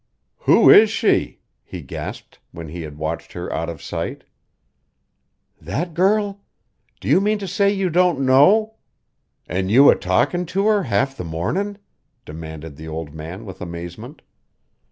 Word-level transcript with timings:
"Who 0.37 0.67
is 0.71 0.89
she?" 0.89 1.41
he 1.63 1.83
gasped, 1.83 2.39
when 2.51 2.69
he 2.69 2.81
had 2.81 2.97
watched 2.97 3.33
her 3.33 3.53
out 3.53 3.69
of 3.69 3.83
sight. 3.83 4.23
"That 5.61 5.93
girl? 5.93 6.41
Do 6.99 7.07
you 7.07 7.21
mean 7.21 7.37
to 7.37 7.47
say 7.47 7.69
you 7.71 7.91
don't 7.91 8.21
know 8.25 8.77
an' 9.47 9.69
you 9.69 9.91
a 9.91 9.95
talkin' 9.95 10.47
to 10.47 10.65
her 10.65 10.81
half 10.81 11.15
the 11.15 11.23
mornin'?" 11.23 11.77
demanded 12.25 12.77
the 12.77 12.87
old 12.87 13.13
man 13.13 13.45
with 13.45 13.61
amazement. 13.61 14.23